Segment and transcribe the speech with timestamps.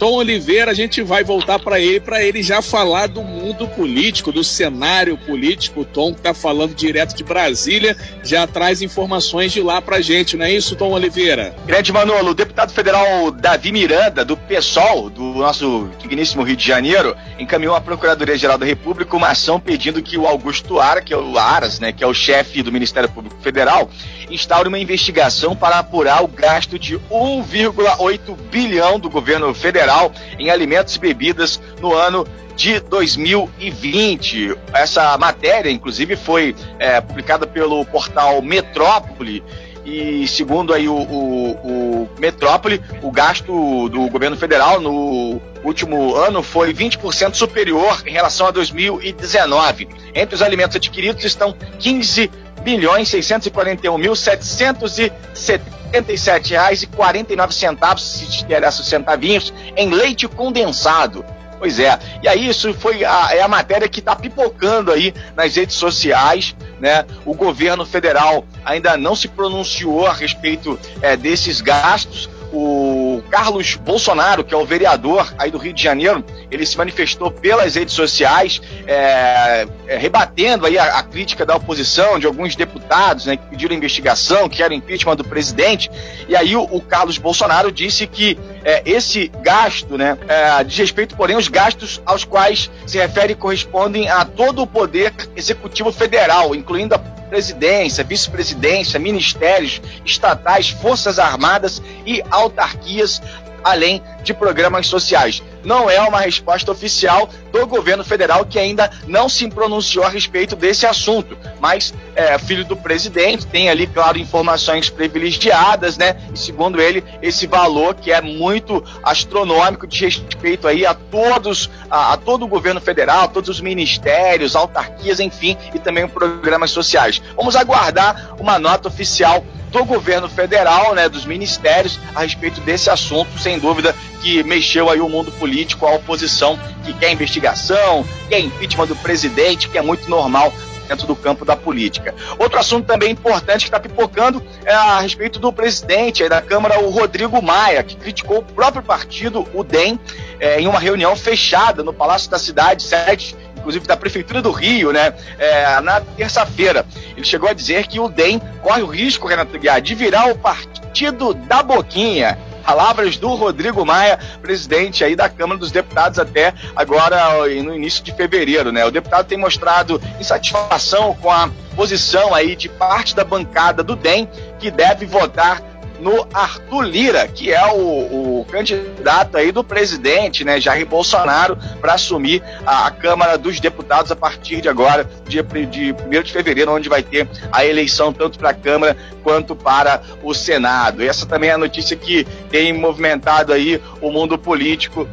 [0.00, 4.30] Tom Oliveira, a gente vai voltar para ele, para ele já falar do mundo político,
[4.30, 5.80] do cenário político.
[5.80, 10.36] O Tom que está falando direto de Brasília, já traz informações de lá para gente,
[10.36, 11.54] não é isso, Tom Oliveira?
[11.66, 17.16] Grande Manolo, o deputado federal Davi Miranda, do PSOL, do nosso digníssimo Rio de Janeiro,
[17.38, 21.38] encaminhou à Procuradoria-Geral da República uma ação pedindo que o Augusto Ara, que é o
[21.38, 23.90] Aras, né, que é o chefe do Ministério Público Federal,
[24.30, 30.94] instaure uma investigação para apurar o gasto de 1,8 bilhão do governo federal em alimentos
[30.94, 32.24] e bebidas no ano
[32.60, 34.54] de 2020.
[34.74, 39.42] Essa matéria, inclusive, foi é, publicada pelo portal Metrópole
[39.82, 46.42] e segundo aí o, o, o, Metrópole, o gasto do governo federal no último ano
[46.42, 49.88] foi 20% superior em relação a 2019.
[50.14, 52.30] Entre os alimentos adquiridos estão 15
[52.62, 61.24] bilhões 641 mil 777 reais e 49 centavos, se interessa os centavinhos, em leite condensado.
[61.60, 61.98] Pois é.
[62.22, 66.56] E aí isso foi a, é a matéria que está pipocando aí nas redes sociais,
[66.80, 67.04] né?
[67.26, 74.42] O governo federal ainda não se pronunciou a respeito é, desses gastos o Carlos Bolsonaro,
[74.42, 78.60] que é o vereador aí do Rio de Janeiro, ele se manifestou pelas redes sociais,
[78.86, 83.74] é, é, rebatendo aí a, a, crítica da oposição, de alguns deputados né, que pediram
[83.74, 85.90] investigação, que era impeachment do presidente.
[86.28, 91.16] E aí o, o Carlos Bolsonaro disse que é, esse gasto, né, é, diz respeito,
[91.16, 96.94] porém, os gastos aos quais se refere correspondem a todo o poder executivo federal, incluindo
[96.94, 103.22] a presidência, vice-presidência, ministérios estatais, forças armadas e autarquias,
[103.62, 105.42] além de programas sociais.
[105.64, 110.56] Não é uma resposta oficial do governo federal que ainda não se pronunciou a respeito
[110.56, 116.16] desse assunto, mas é, filho do presidente tem ali, claro, informações privilegiadas, né?
[116.32, 122.12] E segundo ele, esse valor que é muito astronômico de respeito aí a todos, a,
[122.14, 127.20] a todo o governo federal, todos os ministérios, autarquias, enfim, e também programas sociais.
[127.36, 133.38] Vamos aguardar uma nota oficial do governo federal, né, dos ministérios, a respeito desse assunto,
[133.38, 138.86] sem dúvida que mexeu aí o mundo político, a oposição que quer investigação, quer impeachment
[138.86, 140.52] do presidente, que é muito normal
[140.90, 142.12] dentro do campo da política.
[142.36, 146.90] Outro assunto também importante que está pipocando é a respeito do presidente da Câmara, o
[146.90, 149.98] Rodrigo Maia, que criticou o próprio partido, o DEM,
[150.40, 153.36] é, em uma reunião fechada no Palácio da Cidade, sede
[153.70, 156.84] inclusive da Prefeitura do Rio, né, é, na terça-feira.
[157.16, 160.36] Ele chegou a dizer que o DEM corre o risco, Renato Guiar, de virar o
[160.36, 162.36] partido da Boquinha.
[162.64, 168.12] Palavras do Rodrigo Maia, presidente aí da Câmara dos Deputados até agora no início de
[168.12, 168.84] fevereiro, né?
[168.84, 174.28] O deputado tem mostrado insatisfação com a posição aí de parte da bancada do DEM
[174.58, 175.62] que deve votar
[176.00, 181.94] no Arthur Lira, que é o, o candidato aí do presidente, né, Jair Bolsonaro, para
[181.94, 186.72] assumir a, a, Câmara dos Deputados a partir de agora, dia de 1 de fevereiro,
[186.72, 191.02] onde vai ter a eleição tanto para a Câmara quanto para o Senado.
[191.02, 195.06] Essa também é a notícia que tem movimentado aí o mundo político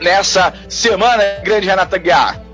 [0.00, 2.46] nessa semana, grande Renata Guiar.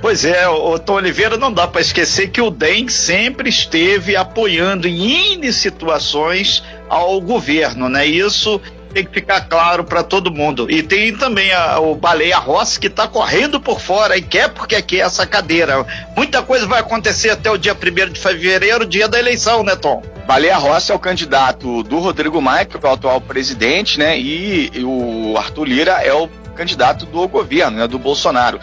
[0.00, 4.86] Pois é, o Tom Oliveira, não dá para esquecer que o DEM sempre esteve apoiando
[4.86, 8.06] em N situações ao governo, né?
[8.06, 8.60] Isso
[8.96, 10.70] tem que ficar claro para todo mundo.
[10.70, 14.80] E tem também a, o Baleia Rossi que está correndo por fora e quer porque
[14.80, 15.84] quer essa cadeira.
[16.16, 20.02] Muita coisa vai acontecer até o dia 1 de fevereiro, dia da eleição, né, Tom?
[20.26, 24.18] Baleia Rossi é o candidato do Rodrigo Maia, que é o atual presidente, né?
[24.18, 27.86] E, e o Arthur Lira é o candidato do governo, né?
[27.86, 28.58] Do Bolsonaro.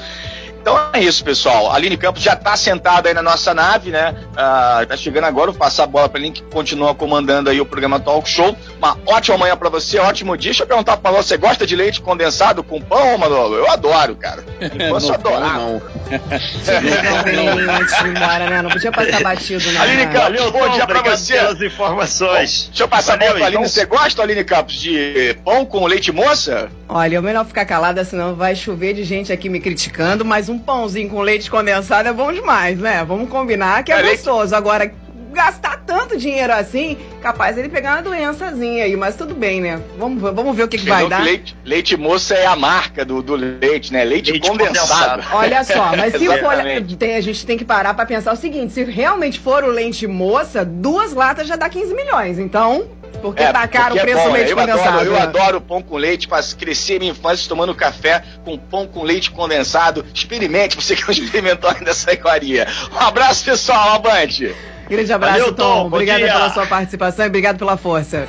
[0.63, 1.69] Então é isso, pessoal.
[1.69, 4.15] A Aline Campos já está sentada aí na nossa nave, né?
[4.31, 7.59] Uh, tá chegando agora, vou passar a bola para a Aline que continua comandando aí
[7.59, 8.55] o programa Talk Show.
[8.77, 10.51] Uma ótima manhã para você, ótimo dia.
[10.51, 13.55] Deixa eu perguntar para você, gosta de leite condensado com pão, Manolo?
[13.55, 14.41] Eu adoro, cara.
[14.89, 15.57] Posso adorar.
[15.57, 15.81] Não.
[18.07, 18.61] embora, né?
[18.61, 19.79] Não podia passar batido, né?
[19.79, 21.33] Aline Campos, bom dia para você.
[21.33, 22.67] pelas informações.
[22.67, 23.67] deixa eu passar a bola Aline.
[23.67, 26.69] Você gosta, Aline Campos, de pão com leite moça?
[26.87, 30.59] Olha, é melhor ficar calada, senão vai chover de gente aqui me criticando, mas um
[30.59, 33.03] pãozinho com leite condensado é bom demais, né?
[33.03, 34.55] Vamos combinar que é, é gostoso.
[34.55, 34.91] Agora,
[35.33, 39.81] gastar tanto dinheiro assim, capaz ele pegar uma doençazinha aí, mas tudo bem, né?
[39.97, 41.23] Vamos, vamos ver o que, que vai dar.
[41.23, 44.03] Leite, leite moça é a marca do, do leite, né?
[44.03, 45.23] Leite, leite condensado.
[45.23, 45.37] condensado.
[45.37, 46.53] Olha só, mas se for,
[46.99, 50.05] tem, a gente tem que parar para pensar o seguinte: se realmente for o leite
[50.05, 52.37] moça, duas latas já dá 15 milhões.
[52.37, 52.89] Então,
[53.21, 54.99] porque é, tá caro o preço é bom, do leite eu condensado.
[54.99, 59.01] Adoro, eu adoro pão com leite, para crescer minha infância tomando café com pão com
[59.01, 60.05] leite condensado.
[60.13, 62.67] Experimente, você que não experimentou ainda essa iguaria.
[62.93, 64.53] Um abraço, pessoal, Abante.
[64.89, 65.63] Grande abraço, Valeu, Tom.
[65.63, 65.87] Tom.
[65.87, 68.27] Obrigada pela sua participação e obrigado pela força.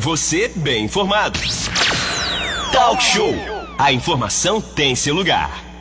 [0.00, 1.38] Você bem informado.
[2.72, 3.34] Talk Show.
[3.78, 5.71] A informação tem seu lugar.